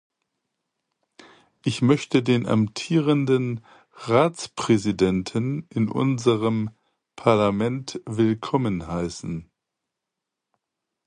[1.63, 3.63] Ich möchte den amtierenden
[3.93, 6.71] Ratspräsidenten in unserem
[7.15, 9.51] Parlament willkommen heißen.